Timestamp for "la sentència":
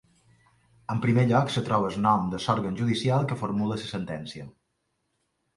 3.77-4.49